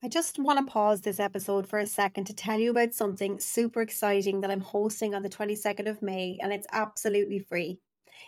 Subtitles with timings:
[0.00, 3.40] I just want to pause this episode for a second to tell you about something
[3.40, 7.80] super exciting that I'm hosting on the 22nd of May, and it's absolutely free.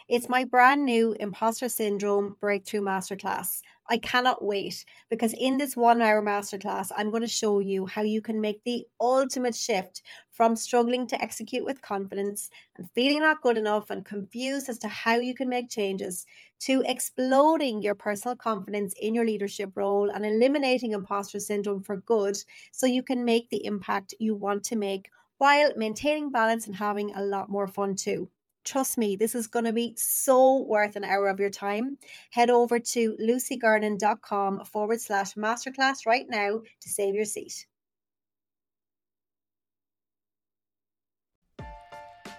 [0.09, 3.61] It's my brand new Imposter Syndrome Breakthrough Masterclass.
[3.91, 8.01] I cannot wait because in this one hour masterclass, I'm going to show you how
[8.03, 10.01] you can make the ultimate shift
[10.31, 14.89] from struggling to execute with confidence and feeling not good enough and confused as to
[14.89, 16.25] how you can make changes
[16.61, 22.37] to exploding your personal confidence in your leadership role and eliminating imposter syndrome for good
[22.73, 27.13] so you can make the impact you want to make while maintaining balance and having
[27.15, 28.31] a lot more fun too.
[28.65, 31.97] Trust me, this is going to be so worth an hour of your time.
[32.31, 37.67] Head over to lucygarnon.com forward slash masterclass right now to save your seat.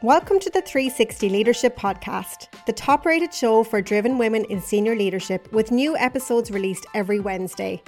[0.04, 4.96] Welcome to the 360 Leadership Podcast, the top rated show for driven women in senior
[4.96, 7.84] leadership, with new episodes released every Wednesday.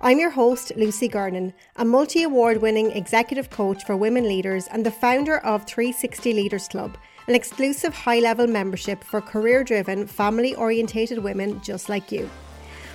[0.00, 4.86] I'm your host, Lucy Garnon, a multi award winning executive coach for women leaders and
[4.86, 6.96] the founder of 360 Leaders Club
[7.28, 12.30] an exclusive high level membership for career driven, family orientated women just like you.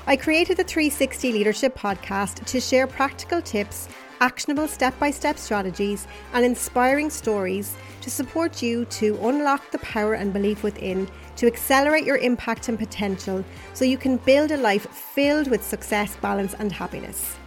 [0.08, 6.08] I created the 360 Leadership Podcast to share practical tips, actionable step by step strategies,
[6.34, 12.06] and inspiring stories to support you to unlock the power and belief within to accelerate
[12.06, 13.44] your impact and potential
[13.74, 17.38] so you can build a life filled with success, balance, and happiness.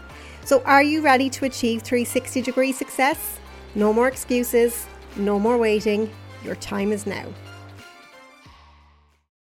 [0.44, 3.38] So, are you ready to achieve 360 degree success?
[3.74, 6.10] No more excuses, no more waiting.
[6.44, 7.24] Your time is now.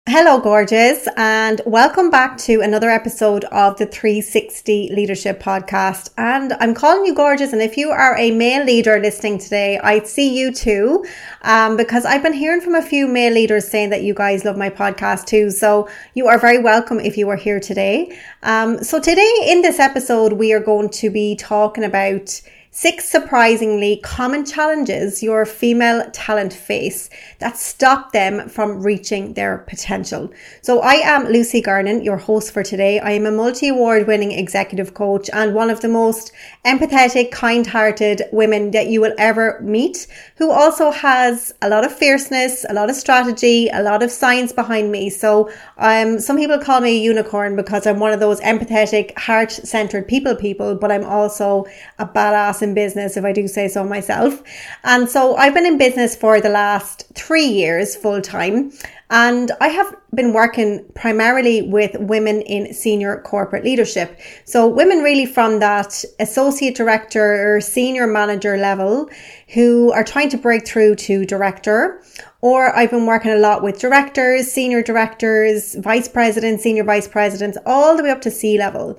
[0.08, 6.10] Hello, gorgeous, and welcome back to another episode of the 360 Leadership Podcast.
[6.18, 7.52] And I'm calling you gorgeous.
[7.52, 11.04] And if you are a male leader listening today, I see you too,
[11.42, 14.56] um, because I've been hearing from a few male leaders saying that you guys love
[14.56, 15.50] my podcast too.
[15.50, 18.18] So you are very welcome if you are here today.
[18.42, 22.40] Um, so today in this episode, we are going to be talking about
[22.74, 30.32] Six surprisingly common challenges your female talent face that stop them from reaching their potential.
[30.62, 32.98] So I am Lucy Garnon, your host for today.
[32.98, 36.32] I am a multi-award winning executive coach and one of the most
[36.64, 40.06] empathetic, kind-hearted women that you will ever meet
[40.38, 44.50] who also has a lot of fierceness, a lot of strategy, a lot of science
[44.50, 45.10] behind me.
[45.10, 50.08] So um, some people call me a unicorn because I'm one of those empathetic, heart-centered
[50.08, 51.66] people people, but I'm also
[51.98, 54.42] a badass in business, if I do say so myself.
[54.84, 58.72] And so I've been in business for the last three years full time.
[59.10, 64.18] And I have been working primarily with women in senior corporate leadership.
[64.46, 69.10] So women really from that associate director or senior manager level
[69.52, 72.02] who are trying to break through to director.
[72.40, 77.58] Or I've been working a lot with directors, senior directors, vice presidents, senior vice presidents,
[77.66, 78.98] all the way up to C level.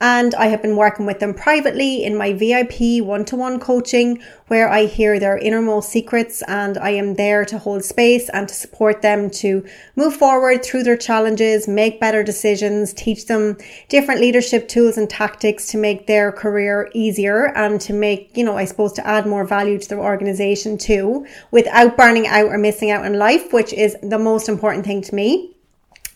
[0.00, 4.20] And I have been working with them privately in my VIP one to one coaching,
[4.48, 8.54] where I hear their innermost secrets and I am there to hold space and to
[8.54, 13.56] support them to move forward through their challenges, make better decisions, teach them
[13.88, 18.56] different leadership tools and tactics to make their career easier and to make, you know,
[18.56, 22.90] I suppose to add more value to their organization too, without burning out or missing
[22.90, 25.53] out in life, which is the most important thing to me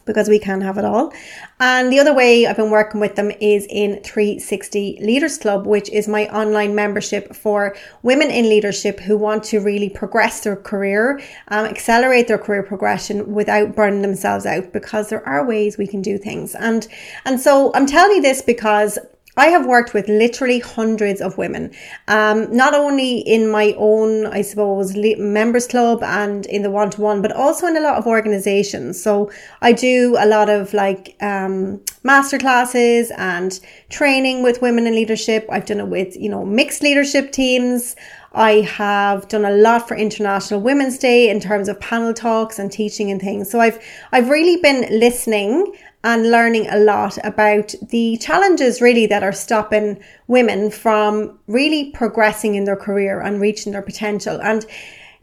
[0.08, 1.12] because we can have it all.
[1.60, 5.88] And the other way I've been working with them is in 360 Leaders Club, which
[5.90, 11.20] is my online membership for women in leadership who want to really progress their career,
[11.48, 16.02] um, accelerate their career progression without burning themselves out because there are ways we can
[16.02, 16.54] do things.
[16.56, 16.88] And,
[17.24, 18.98] and so I'm telling you this because
[19.38, 21.70] I have worked with literally hundreds of women,
[22.08, 27.00] um, not only in my own, I suppose, members club and in the one to
[27.00, 29.00] one, but also in a lot of organizations.
[29.00, 29.30] So
[29.62, 33.58] I do a lot of like um, master classes and
[33.90, 35.46] training with women in leadership.
[35.50, 37.94] I've done it with, you know, mixed leadership teams.
[38.32, 42.70] I have done a lot for International Women's Day in terms of panel talks and
[42.70, 43.50] teaching and things.
[43.50, 43.82] So I've
[44.12, 45.72] I've really been listening
[46.04, 52.54] and learning a lot about the challenges really that are stopping women from really progressing
[52.54, 54.40] in their career and reaching their potential.
[54.40, 54.64] And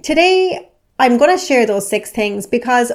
[0.01, 0.69] today
[1.00, 2.92] I'm going to share those six things because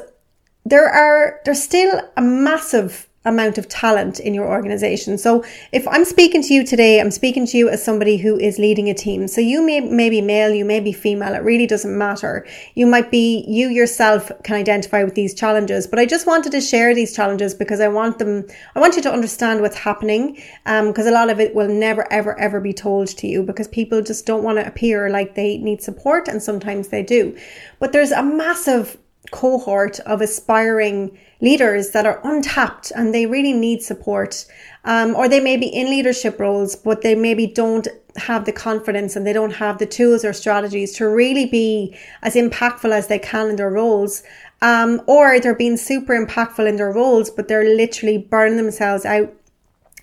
[0.64, 5.18] there are, there's still a massive amount of talent in your organization.
[5.18, 8.58] So if I'm speaking to you today, I'm speaking to you as somebody who is
[8.58, 9.28] leading a team.
[9.28, 11.34] So you may, may be male, you may be female.
[11.34, 12.46] It really doesn't matter.
[12.74, 16.62] You might be, you yourself can identify with these challenges, but I just wanted to
[16.62, 20.42] share these challenges because I want them, I want you to understand what's happening.
[20.64, 23.68] Um, because a lot of it will never, ever, ever be told to you because
[23.68, 26.26] people just don't want to appear like they need support.
[26.26, 27.36] And sometimes they do,
[27.80, 28.96] but there's a massive
[29.30, 34.44] cohort of aspiring leaders that are untapped and they really need support.
[34.84, 39.16] Um, or they may be in leadership roles, but they maybe don't have the confidence
[39.16, 43.18] and they don't have the tools or strategies to really be as impactful as they
[43.18, 44.22] can in their roles.
[44.62, 49.32] Um, or they're being super impactful in their roles, but they're literally burning themselves out.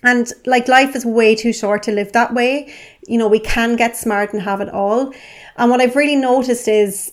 [0.02, 2.72] And like life is way too short to live that way.
[3.06, 5.12] You know, we can get smart and have it all.
[5.56, 7.12] And what I've really noticed is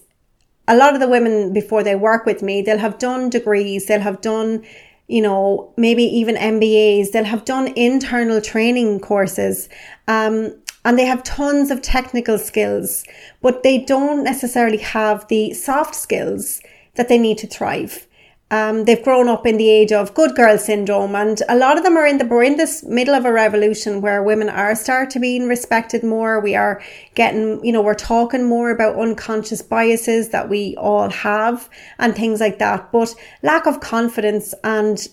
[0.67, 4.01] a lot of the women before they work with me, they'll have done degrees, they'll
[4.01, 4.63] have done,
[5.07, 9.69] you know, maybe even MBAs, they'll have done internal training courses.
[10.07, 13.03] Um, and they have tons of technical skills,
[13.41, 16.61] but they don't necessarily have the soft skills
[16.93, 18.07] that they need to thrive.
[18.51, 21.83] Um, they've grown up in the age of good girl syndrome, and a lot of
[21.83, 25.09] them are in the we're in this middle of a revolution where women are starting
[25.11, 26.39] to being respected more.
[26.39, 26.81] We are
[27.15, 32.39] getting, you know, we're talking more about unconscious biases that we all have and things
[32.39, 32.91] like that.
[32.91, 35.07] But lack of confidence and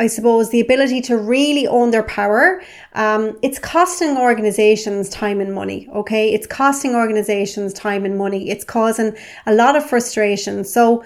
[0.00, 2.62] I suppose the ability to really own their power,
[2.94, 5.88] um, it's costing organizations time and money.
[5.92, 8.48] Okay, it's costing organizations time and money.
[8.48, 9.16] It's causing
[9.46, 10.62] a lot of frustration.
[10.62, 11.04] So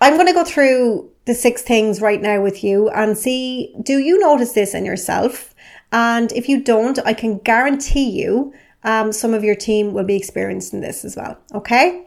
[0.00, 3.98] I'm going to go through the six things right now with you and see do
[3.98, 5.54] you notice this in yourself?
[5.92, 8.52] And if you don't, I can guarantee you
[8.84, 11.38] um, some of your team will be experiencing this as well.
[11.54, 12.06] Okay?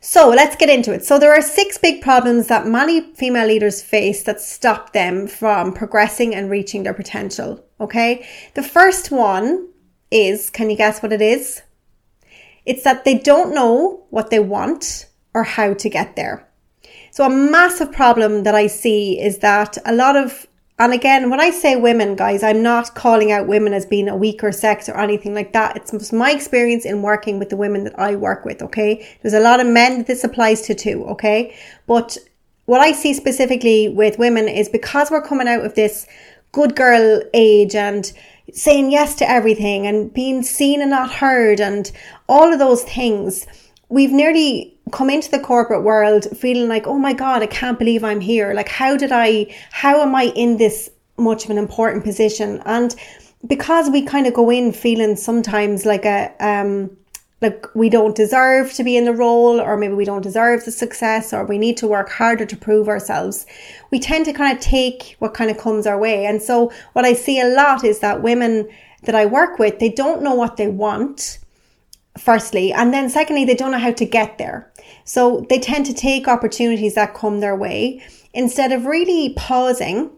[0.00, 1.04] So let's get into it.
[1.04, 5.72] So there are six big problems that many female leaders face that stop them from
[5.72, 7.64] progressing and reaching their potential.
[7.80, 8.26] Okay?
[8.54, 9.68] The first one
[10.10, 11.62] is can you guess what it is?
[12.64, 16.45] It's that they don't know what they want or how to get there.
[17.16, 20.46] So a massive problem that I see is that a lot of
[20.78, 24.14] and again, when I say women, guys, I'm not calling out women as being a
[24.14, 25.78] weaker sex or anything like that.
[25.78, 29.08] It's just my experience in working with the women that I work with, okay?
[29.22, 31.56] There's a lot of men that this applies to too, okay?
[31.86, 32.18] But
[32.66, 36.06] what I see specifically with women is because we're coming out of this
[36.52, 38.12] good girl age and
[38.52, 41.90] saying yes to everything and being seen and not heard and
[42.28, 43.46] all of those things,
[43.88, 48.04] we've nearly come into the corporate world feeling like, oh my God, I can't believe
[48.04, 48.54] I'm here.
[48.54, 52.62] Like, how did I, how am I in this much of an important position?
[52.66, 52.94] And
[53.46, 56.96] because we kind of go in feeling sometimes like a, um,
[57.42, 60.70] like we don't deserve to be in the role, or maybe we don't deserve the
[60.70, 63.44] success, or we need to work harder to prove ourselves.
[63.90, 66.24] We tend to kind of take what kind of comes our way.
[66.24, 68.68] And so, what I see a lot is that women
[69.02, 71.38] that I work with, they don't know what they want
[72.18, 72.72] firstly.
[72.72, 74.72] And then secondly, they don't know how to get there.
[75.04, 78.02] So they tend to take opportunities that come their way
[78.34, 80.10] instead of really pausing,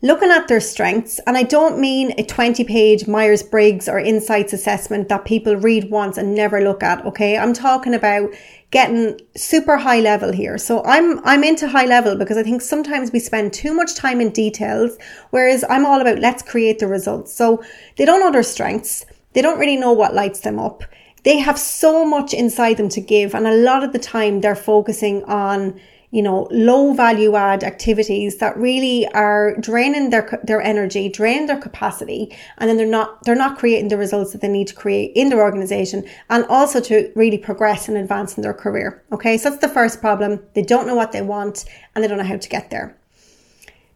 [0.00, 1.20] looking at their strengths.
[1.26, 5.90] And I don't mean a 20 page Myers Briggs or insights assessment that people read
[5.90, 7.04] once and never look at.
[7.06, 7.36] Okay.
[7.36, 8.30] I'm talking about
[8.70, 10.58] getting super high level here.
[10.58, 14.20] So I'm I'm into high level because I think sometimes we spend too much time
[14.20, 14.96] in details
[15.30, 17.32] whereas I'm all about let's create the results.
[17.32, 17.62] So
[17.96, 19.04] they don't know their strengths.
[19.34, 20.82] They don't really know what lights them up.
[21.24, 23.34] They have so much inside them to give.
[23.34, 25.80] And a lot of the time they're focusing on,
[26.10, 31.60] you know, low value add activities that really are draining their, their energy, draining their
[31.60, 32.36] capacity.
[32.58, 35.28] And then they're not, they're not creating the results that they need to create in
[35.28, 39.02] their organization and also to really progress and advance in their career.
[39.12, 39.38] Okay.
[39.38, 40.40] So that's the first problem.
[40.54, 41.64] They don't know what they want
[41.94, 42.96] and they don't know how to get there.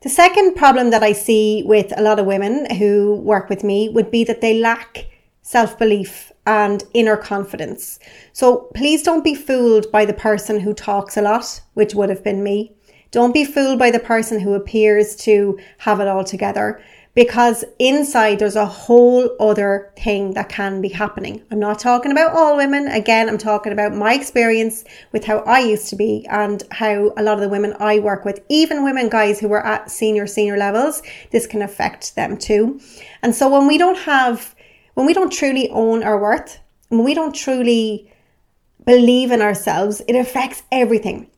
[0.02, 3.88] The second problem that I see with a lot of women who work with me
[3.88, 5.06] would be that they lack
[5.46, 8.00] self belief and inner confidence.
[8.32, 12.24] So please don't be fooled by the person who talks a lot, which would have
[12.24, 12.72] been me.
[13.12, 16.82] Don't be fooled by the person who appears to have it all together
[17.14, 21.44] because inside there's a whole other thing that can be happening.
[21.52, 22.88] I'm not talking about all women.
[22.88, 27.22] Again, I'm talking about my experience with how I used to be and how a
[27.22, 30.56] lot of the women I work with, even women guys who are at senior, senior
[30.56, 32.80] levels, this can affect them too.
[33.22, 34.55] And so when we don't have
[34.96, 38.10] when we don't truly own our worth, when we don't truly
[38.86, 41.30] believe in ourselves, it affects everything.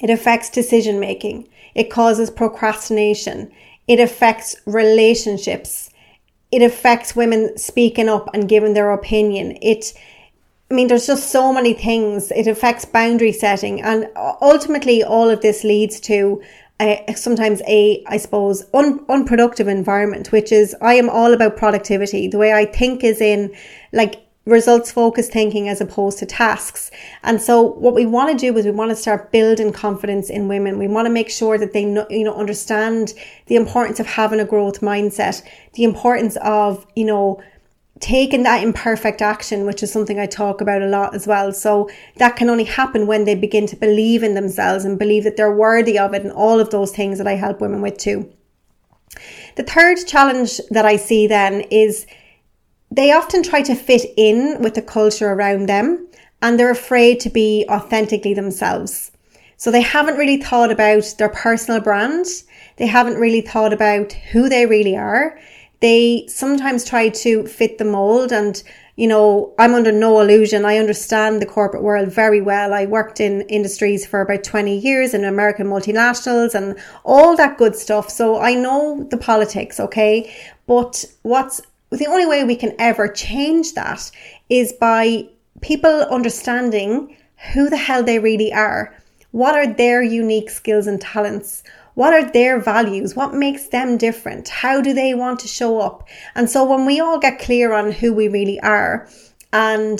[0.00, 1.48] It affects decision making.
[1.76, 3.52] It causes procrastination.
[3.86, 5.90] It affects relationships.
[6.50, 9.56] It affects women speaking up and giving their opinion.
[9.62, 9.94] It,
[10.68, 12.32] I mean, there's just so many things.
[12.32, 13.80] It affects boundary setting.
[13.80, 16.42] And ultimately, all of this leads to
[17.16, 22.28] sometimes a, I suppose, un, unproductive environment, which is I am all about productivity.
[22.28, 23.54] The way I think is in
[23.92, 26.90] like results focused thinking as opposed to tasks.
[27.22, 30.48] And so what we want to do is we want to start building confidence in
[30.48, 30.78] women.
[30.78, 33.12] We want to make sure that they know, you know, understand
[33.46, 35.42] the importance of having a growth mindset,
[35.74, 37.42] the importance of, you know,
[38.00, 41.52] taking that imperfect action, which is something I talk about a lot as well.
[41.52, 45.36] So that can only happen when they begin to believe in themselves and believe that
[45.36, 48.32] they're worthy of it and all of those things that I help women with too.
[49.56, 52.06] The third challenge that I see then is
[52.90, 56.06] they often try to fit in with the culture around them
[56.40, 59.10] and they're afraid to be authentically themselves.
[59.56, 62.26] So they haven't really thought about their personal brand.
[62.76, 65.38] They haven't really thought about who they really are
[65.80, 68.62] they sometimes try to fit the mold and
[68.96, 70.64] you know i'm under no illusion.
[70.64, 72.74] I understand the corporate world very well.
[72.74, 77.76] I worked in industries for about 20 years in american multinationals and all that good
[77.76, 78.10] stuff.
[78.10, 80.34] So i know the politics okay?
[80.66, 84.10] But what's the only way we can ever change that
[84.48, 85.28] is by
[85.60, 87.16] people understanding
[87.52, 88.94] who the hell they really are.
[89.30, 91.62] What are their unique skills and talents
[91.98, 93.16] what are their values?
[93.16, 94.48] What makes them different?
[94.48, 96.06] How do they want to show up?
[96.36, 99.08] And so when we all get clear on who we really are
[99.52, 99.98] and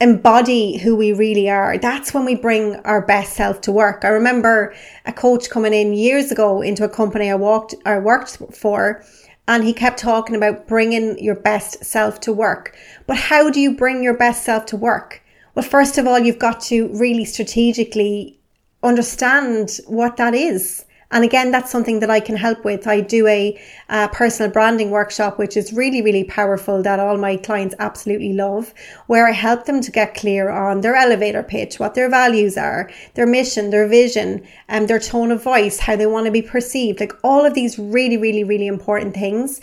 [0.00, 4.06] embody who we really are, that's when we bring our best self to work.
[4.06, 8.38] I remember a coach coming in years ago into a company I walked I worked
[8.56, 9.04] for
[9.46, 12.74] and he kept talking about bringing your best self to work.
[13.06, 15.22] But how do you bring your best self to work?
[15.54, 18.40] Well, first of all, you've got to really strategically
[18.82, 20.86] understand what that is.
[21.12, 22.86] And again, that's something that I can help with.
[22.86, 27.36] I do a, a, personal branding workshop, which is really, really powerful that all my
[27.36, 28.72] clients absolutely love,
[29.06, 32.90] where I help them to get clear on their elevator pitch, what their values are,
[33.14, 36.98] their mission, their vision, and their tone of voice, how they want to be perceived,
[36.98, 39.60] like all of these really, really, really important things.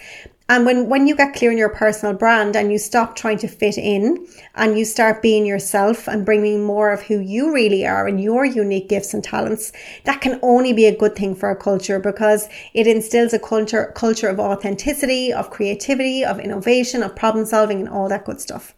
[0.49, 3.47] And when, when you get clear on your personal brand and you stop trying to
[3.47, 8.07] fit in and you start being yourself and bringing more of who you really are
[8.07, 9.71] and your unique gifts and talents,
[10.05, 13.93] that can only be a good thing for a culture because it instills a culture,
[13.95, 18.73] culture of authenticity, of creativity, of innovation, of problem solving and all that good stuff.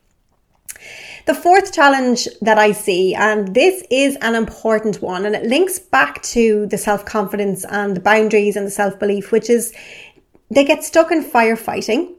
[1.27, 5.77] The fourth challenge that I see, and this is an important one, and it links
[5.77, 9.71] back to the self confidence and the boundaries and the self belief, which is
[10.51, 12.13] they get stuck in firefighting.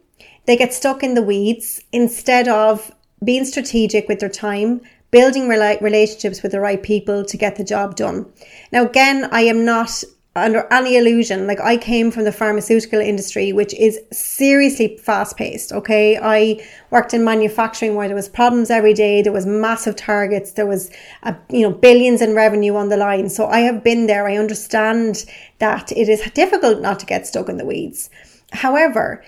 [0.47, 2.91] They get stuck in the weeds instead of
[3.23, 7.95] being strategic with their time, building relationships with the right people to get the job
[7.95, 8.33] done.
[8.73, 10.03] Now, again, I am not
[10.35, 11.47] under any illusion.
[11.47, 15.73] Like I came from the pharmaceutical industry, which is seriously fast paced.
[15.73, 16.19] Okay.
[16.19, 19.21] I worked in manufacturing where there was problems every day.
[19.21, 20.53] There was massive targets.
[20.53, 20.91] There was,
[21.23, 23.29] a, you know, billions in revenue on the line.
[23.29, 24.27] So I have been there.
[24.27, 25.27] I understand
[25.59, 28.09] that it is difficult not to get stuck in the weeds.
[28.53, 29.23] However,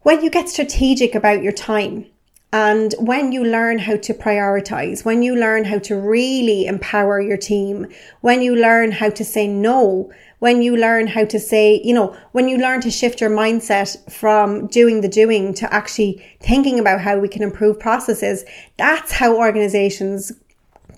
[0.00, 2.06] when you get strategic about your time,
[2.52, 7.38] and when you learn how to prioritize, when you learn how to really empower your
[7.38, 7.86] team,
[8.20, 12.14] when you learn how to say no, when you learn how to say, you know,
[12.32, 17.00] when you learn to shift your mindset from doing the doing to actually thinking about
[17.00, 18.44] how we can improve processes,
[18.76, 20.30] that's how organizations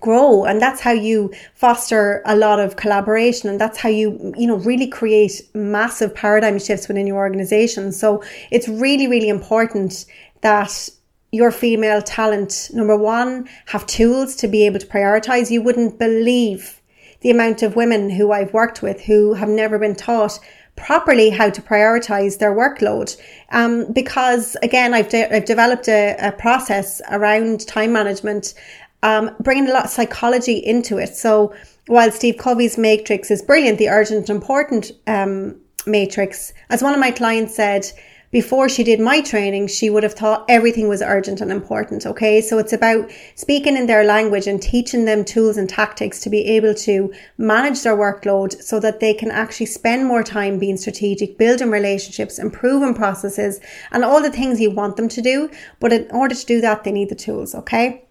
[0.01, 0.45] grow.
[0.45, 3.49] And that's how you foster a lot of collaboration.
[3.49, 7.93] And that's how you you know really create massive paradigm shifts within your organization.
[7.93, 10.05] So it's really really important
[10.41, 10.91] that
[11.35, 16.81] your female talent number 1 have tools to be able to prioritize you wouldn't believe
[17.23, 20.39] the amount of women who I've worked with who have never been taught
[20.77, 23.17] properly how to prioritize their workload.
[23.51, 28.55] Um, because again, I've, de- I've developed a, a, process around time management
[29.03, 31.17] um, bringing a lot of psychology into it.
[31.17, 31.53] So
[31.89, 37.11] while Steve Covey's matrix is brilliant, the urgent important um, matrix, as one of my
[37.11, 37.91] clients said,
[38.35, 42.05] before she did my training, she would have thought everything was urgent and important.
[42.05, 42.41] Okay.
[42.41, 46.45] So it's about speaking in their language and teaching them tools and tactics to be
[46.47, 51.39] able to manage their workload so that they can actually spend more time being strategic,
[51.39, 53.61] building relationships, improving processes
[53.93, 55.49] and all the things you want them to do.
[55.79, 57.55] But in order to do that, they need the tools.
[57.55, 58.03] Okay.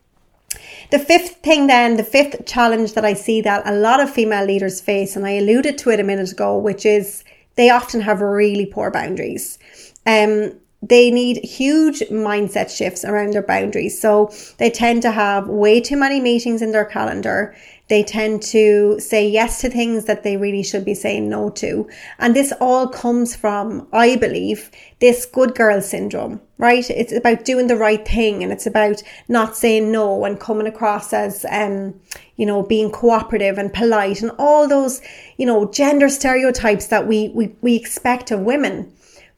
[0.91, 4.45] The fifth thing, then, the fifth challenge that I see that a lot of female
[4.45, 7.25] leaders face, and I alluded to it a minute ago, which is
[7.55, 9.59] they often have really poor boundaries.
[10.05, 13.99] Um, they need huge mindset shifts around their boundaries.
[13.99, 17.55] So they tend to have way too many meetings in their calendar.
[17.87, 21.87] They tend to say yes to things that they really should be saying no to.
[22.19, 26.89] And this all comes from, I believe, this good girl syndrome, right?
[26.89, 31.13] It's about doing the right thing and it's about not saying no and coming across
[31.13, 31.93] as, um,
[32.35, 35.01] you know, being cooperative and polite and all those,
[35.37, 38.91] you know, gender stereotypes that we, we, we expect of women.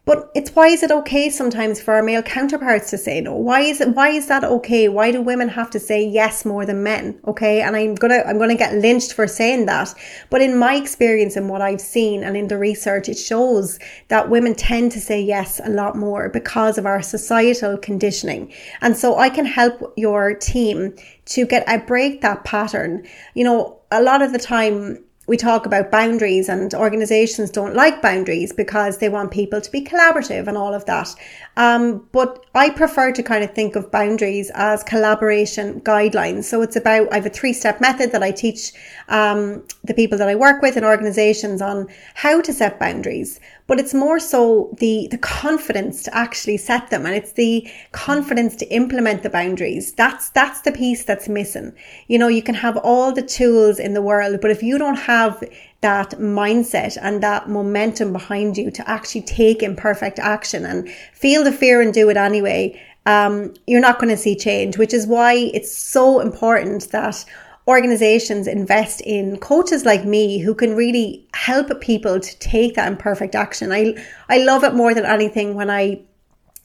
[0.06, 3.36] But it's why is it okay sometimes for our male counterparts to say no?
[3.36, 4.88] Why is it why is that okay?
[4.88, 7.20] Why do women have to say yes more than men?
[7.26, 7.62] Okay?
[7.62, 9.96] And I'm gonna I'm gonna get lynched for saying that.
[10.30, 14.30] But in my experience and what I've seen and in the research, it shows that
[14.30, 18.54] women tend to say yes a lot more because of our societal conditioning.
[18.82, 20.96] And so I can help your team
[21.26, 23.08] to get a break that pattern.
[23.34, 28.02] You know, a lot of the time we talk about boundaries and organizations don't like
[28.02, 31.10] boundaries because they want people to be collaborative and all of that.
[31.58, 36.44] Um, but I prefer to kind of think of boundaries as collaboration guidelines.
[36.44, 38.74] So it's about, I have a three step method that I teach
[39.10, 43.40] um, the people that I work with in organizations on how to set boundaries.
[43.68, 48.56] But it's more so the, the confidence to actually set them and it's the confidence
[48.58, 49.92] to implement the boundaries.
[49.94, 51.74] That's, that's the piece that's missing.
[52.08, 54.98] You know, you can have all the tools in the world, but if you don't
[54.98, 55.44] have
[55.82, 61.52] that mindset and that momentum behind you to actually take imperfect action and feel the
[61.52, 65.34] fear and do it anyway, um, you're not going to see change, which is why
[65.54, 67.24] it's so important that
[67.68, 73.34] organizations invest in coaches like me who can really help people to take that imperfect
[73.34, 73.72] action.
[73.72, 73.96] I,
[74.30, 76.02] I love it more than anything when I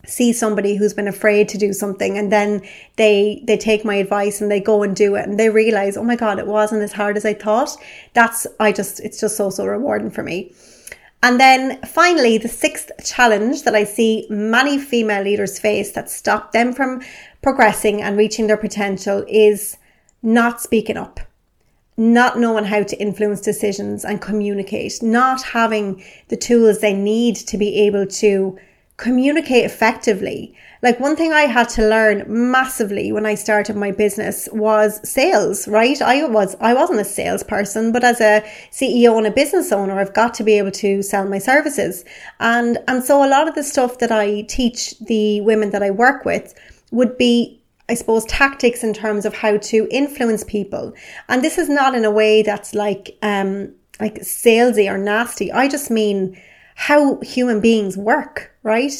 [0.06, 2.62] see somebody who's been afraid to do something and then
[2.96, 6.02] they they take my advice and they go and do it and they realize oh
[6.02, 7.76] my god it wasn't as hard as i thought
[8.14, 10.50] that's i just it's just so so rewarding for me
[11.22, 16.52] and then finally the sixth challenge that i see many female leaders face that stop
[16.52, 17.02] them from
[17.42, 19.76] progressing and reaching their potential is
[20.22, 21.20] not speaking up
[22.00, 27.58] not knowing how to influence decisions and communicate not having the tools they need to
[27.58, 28.58] be able to
[28.96, 30.54] communicate effectively.
[30.82, 35.68] Like one thing I had to learn massively when I started my business was sales,
[35.68, 36.00] right?
[36.00, 40.14] I was, I wasn't a salesperson, but as a CEO and a business owner, I've
[40.14, 42.04] got to be able to sell my services.
[42.40, 45.90] And, and so a lot of the stuff that I teach the women that I
[45.90, 46.54] work with
[46.90, 47.59] would be
[47.90, 50.92] I suppose, tactics in terms of how to influence people.
[51.28, 55.50] And this is not in a way that's like, um, like salesy or nasty.
[55.50, 56.40] I just mean
[56.76, 58.92] how human beings work, right?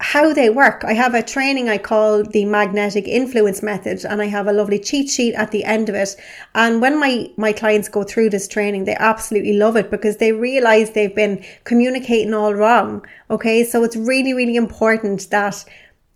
[0.00, 0.82] How they work.
[0.84, 4.80] I have a training I call the magnetic influence method and I have a lovely
[4.80, 6.16] cheat sheet at the end of it.
[6.56, 10.32] And when my, my clients go through this training, they absolutely love it because they
[10.32, 13.06] realize they've been communicating all wrong.
[13.30, 13.62] Okay.
[13.62, 15.64] So it's really, really important that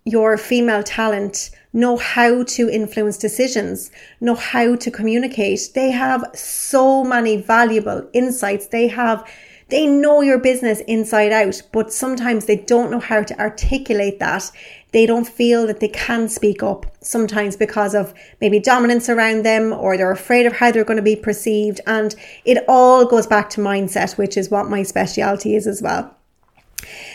[0.09, 5.69] your female talent know how to influence decisions, know how to communicate.
[5.75, 8.67] They have so many valuable insights.
[8.67, 9.23] They have
[9.69, 14.51] they know your business inside out, but sometimes they don't know how to articulate that.
[14.93, 19.71] They don't feel that they can speak up, sometimes because of maybe dominance around them
[19.71, 21.81] or they're afraid of how they're going to be perceived.
[21.85, 26.15] And it all goes back to mindset, which is what my specialty is as well.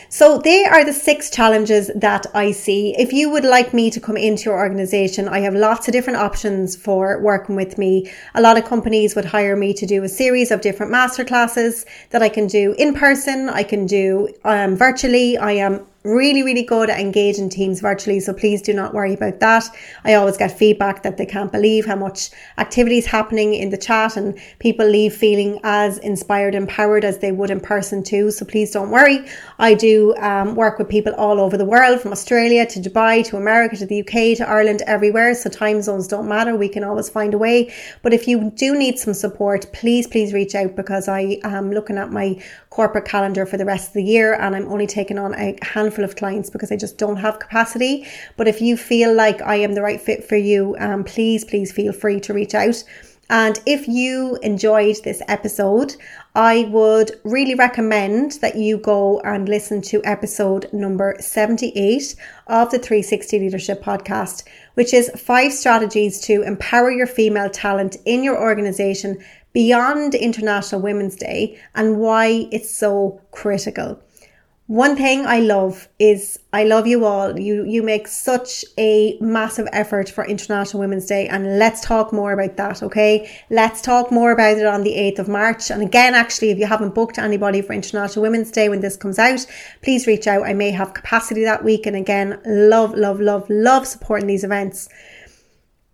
[0.09, 2.95] So they are the six challenges that I see.
[2.97, 6.21] If you would like me to come into your organization, I have lots of different
[6.21, 8.11] options for working with me.
[8.35, 12.23] A lot of companies would hire me to do a series of different masterclasses that
[12.23, 13.49] I can do in person.
[13.49, 15.37] I can do um, virtually.
[15.37, 18.21] I am really, really good at engaging teams virtually.
[18.21, 19.65] So please do not worry about that.
[20.05, 23.79] I always get feedback that they can't believe how much activity is happening in the
[23.79, 28.31] chat and people leave feeling as inspired, empowered as they would in person too.
[28.31, 29.25] So please don't worry.
[29.59, 33.39] I do um, work with people all over the world from Australia to Dubai to
[33.39, 35.35] America to the UK to Ireland, everywhere.
[35.35, 36.55] So time zones don't matter.
[36.55, 37.73] We can always find a way.
[38.03, 41.97] But if you do need some support, please, please reach out because I am looking
[41.97, 42.39] at my
[42.75, 46.05] corporate calendar for the rest of the year and I'm only taking on a handful
[46.05, 48.05] of clients because I just don't have capacity.
[48.37, 51.71] But if you feel like I am the right fit for you, um, please, please
[51.71, 52.83] feel free to reach out.
[53.31, 55.95] And if you enjoyed this episode,
[56.35, 62.17] I would really recommend that you go and listen to episode number 78
[62.49, 64.43] of the 360 Leadership Podcast,
[64.75, 71.17] which is five strategies to empower your female talent in your organization beyond International Women's
[71.17, 73.99] Day and why it's so critical.
[74.67, 77.39] One thing I love is I love you all.
[77.39, 82.33] You you make such a massive effort for International Women's Day and let's talk more
[82.33, 83.31] about that, okay?
[83.51, 85.71] Let's talk more about it on the 8th of March.
[85.71, 89.19] And again, actually, if you haven't booked anybody for International Women's Day when this comes
[89.19, 89.45] out,
[89.83, 90.45] please reach out.
[90.45, 94.89] I may have capacity that week and again, love love love love supporting these events.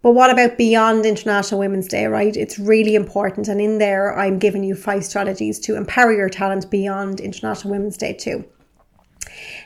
[0.02, 2.34] But what about beyond International Women's Day, right?
[2.34, 3.48] It's really important.
[3.48, 7.98] And in there, I'm giving you five strategies to empower your talent beyond International Women's
[7.98, 8.44] Day, too.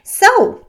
[0.02, 0.66] So,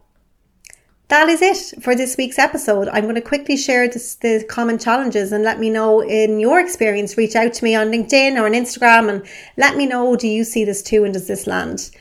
[1.08, 2.88] that is it for this week's episode.
[2.89, 6.60] I'm going to quickly share this, the common challenges and let me know in your
[6.60, 7.17] experience.
[7.17, 9.25] Reach out to me on LinkedIn or on Instagram and
[9.58, 11.91] let me know do you see this too and does this land?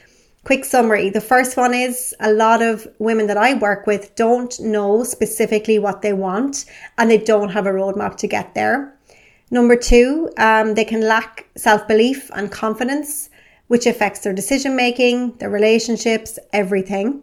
[0.45, 1.09] Quick summary.
[1.09, 5.79] The first one is a lot of women that I work with don't know specifically
[5.79, 6.67] what they want
[6.99, 8.95] and they don't have a roadmap to get there.
[9.51, 13.31] Number two, um, they can lack self belief and confidence,
[13.69, 17.23] which affects their decision making, their relationships, everything.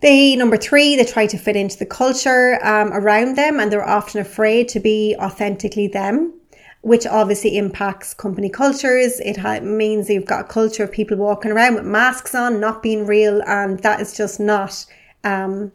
[0.00, 3.88] They, number three, they try to fit into the culture um, around them and they're
[3.88, 6.37] often afraid to be authentically them
[6.88, 9.20] which obviously impacts company cultures.
[9.20, 12.82] It ha- means you've got a culture of people walking around with masks on, not
[12.82, 14.86] being real, and that is just not
[15.22, 15.70] um,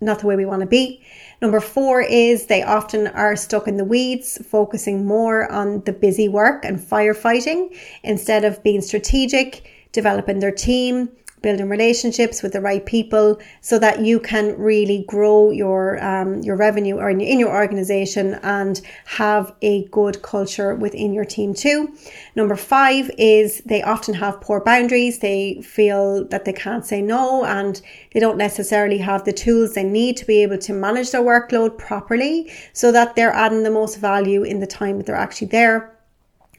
[0.00, 1.02] not the way we want to be.
[1.40, 6.28] Number four is they often are stuck in the weeds, focusing more on the busy
[6.28, 11.10] work and firefighting instead of being strategic, developing their team,
[11.42, 16.56] building relationships with the right people so that you can really grow your um, your
[16.56, 21.94] revenue or in, your organization and have a good culture within your team too.
[22.34, 25.18] Number five is they often have poor boundaries.
[25.18, 27.80] They feel that they can't say no and
[28.12, 31.78] they don't necessarily have the tools they need to be able to manage their workload
[31.78, 35.99] properly so that they're adding the most value in the time that they're actually there.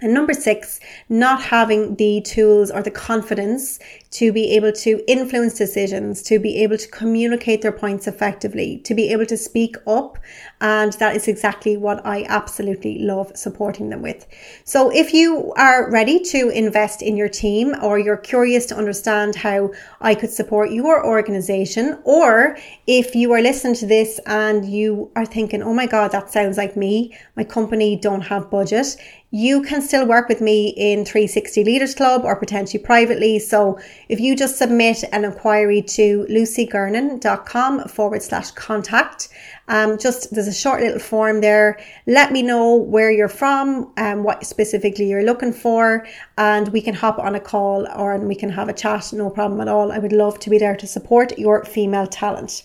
[0.04, 5.54] And number six, not having the tools or the confidence to be able to influence
[5.54, 10.18] decisions, to be able to communicate their points effectively, to be able to speak up.
[10.60, 14.26] And that is exactly what I absolutely love supporting them with.
[14.64, 19.36] So if you are ready to invest in your team or you're curious to understand
[19.36, 25.12] how I could support your organization, or if you are listening to this and you
[25.16, 27.16] are thinking, oh my God, that sounds like me.
[27.36, 28.98] My company don't have budget
[29.32, 33.40] you can still work with me in 360 Leaders Club or potentially privately.
[33.40, 39.30] So if you just submit an inquiry to lucygarnon.com forward slash contact,
[39.70, 41.80] um, just there's a short little form there.
[42.08, 46.06] Let me know where you're from and what specifically you're looking for,
[46.38, 49.14] and we can hop on a call or and we can have a chat.
[49.14, 49.94] No problem at all.
[49.94, 52.64] I would love to be there to support your female talent.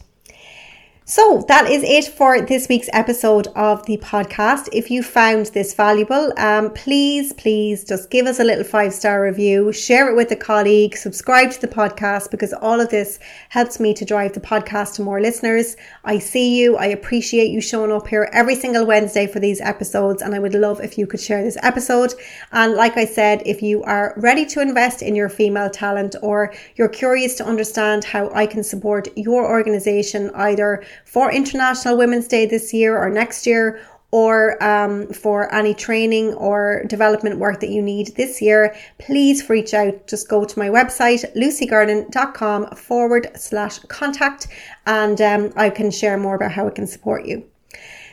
[1.08, 4.68] So that is it for this week's episode of the podcast.
[4.72, 9.22] If you found this valuable, um, please, please just give us a little five star
[9.22, 13.78] review, share it with a colleague, subscribe to the podcast because all of this helps
[13.78, 15.76] me to drive the podcast to more listeners.
[16.02, 16.76] I see you.
[16.76, 20.54] I appreciate you showing up here every single Wednesday for these episodes, and I would
[20.54, 22.14] love if you could share this episode.
[22.50, 26.52] And like I said, if you are ready to invest in your female talent or
[26.74, 32.46] you're curious to understand how I can support your organization either for International Women's Day
[32.46, 33.80] this year or next year,
[34.12, 39.74] or um, for any training or development work that you need this year, please reach
[39.74, 40.06] out.
[40.06, 44.48] Just go to my website, lucygarnon.com forward slash contact,
[44.86, 47.44] and um, I can share more about how I can support you.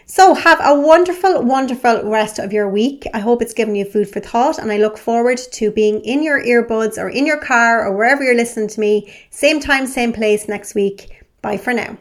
[0.06, 3.08] So, have a wonderful, wonderful rest of your week.
[3.14, 6.22] I hope it's given you food for thought, and I look forward to being in
[6.22, 10.12] your earbuds or in your car or wherever you're listening to me, same time, same
[10.12, 11.24] place next week.
[11.42, 11.98] Bye for now.